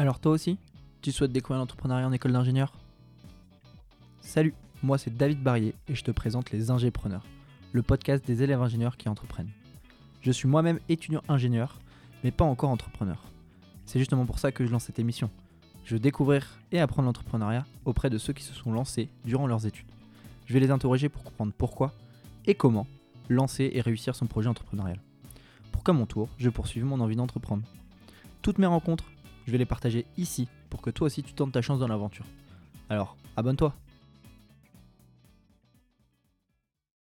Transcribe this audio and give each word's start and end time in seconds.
Alors 0.00 0.18
toi 0.18 0.32
aussi, 0.32 0.56
tu 1.02 1.12
souhaites 1.12 1.30
découvrir 1.30 1.58
l'entrepreneuriat 1.58 2.08
en 2.08 2.12
école 2.12 2.32
d'ingénieur? 2.32 2.72
Salut, 4.22 4.54
moi 4.82 4.96
c'est 4.96 5.14
David 5.14 5.42
Barrier 5.42 5.74
et 5.88 5.94
je 5.94 6.02
te 6.02 6.10
présente 6.10 6.52
les 6.52 6.70
Ingépreneurs, 6.70 7.26
le 7.72 7.82
podcast 7.82 8.26
des 8.26 8.42
élèves 8.42 8.62
ingénieurs 8.62 8.96
qui 8.96 9.10
entreprennent. 9.10 9.50
Je 10.22 10.32
suis 10.32 10.48
moi-même 10.48 10.80
étudiant 10.88 11.20
ingénieur, 11.28 11.78
mais 12.24 12.30
pas 12.30 12.46
encore 12.46 12.70
entrepreneur. 12.70 13.22
C'est 13.84 13.98
justement 13.98 14.24
pour 14.24 14.38
ça 14.38 14.52
que 14.52 14.64
je 14.64 14.72
lance 14.72 14.84
cette 14.84 14.98
émission. 14.98 15.28
Je 15.84 15.96
veux 15.96 16.00
découvrir 16.00 16.58
et 16.72 16.80
apprendre 16.80 17.04
l'entrepreneuriat 17.04 17.66
auprès 17.84 18.08
de 18.08 18.16
ceux 18.16 18.32
qui 18.32 18.42
se 18.42 18.54
sont 18.54 18.72
lancés 18.72 19.10
durant 19.26 19.46
leurs 19.46 19.66
études. 19.66 19.92
Je 20.46 20.54
vais 20.54 20.60
les 20.60 20.70
interroger 20.70 21.10
pour 21.10 21.24
comprendre 21.24 21.52
pourquoi 21.52 21.92
et 22.46 22.54
comment 22.54 22.86
lancer 23.28 23.70
et 23.74 23.82
réussir 23.82 24.14
son 24.16 24.24
projet 24.24 24.48
entrepreneurial. 24.48 24.98
Pour 25.72 25.84
qu'à 25.84 25.92
mon 25.92 26.06
tour, 26.06 26.30
je 26.38 26.48
poursuive 26.48 26.86
mon 26.86 27.00
envie 27.00 27.16
d'entreprendre. 27.16 27.64
Toutes 28.40 28.56
mes 28.56 28.66
rencontres, 28.66 29.04
je 29.46 29.52
vais 29.52 29.58
les 29.58 29.66
partager 29.66 30.06
ici 30.16 30.48
pour 30.68 30.82
que 30.82 30.90
toi 30.90 31.06
aussi 31.06 31.22
tu 31.22 31.32
tentes 31.34 31.52
ta 31.52 31.62
chance 31.62 31.78
dans 31.78 31.88
l'aventure. 31.88 32.26
Alors, 32.88 33.16
abonne-toi 33.36 33.74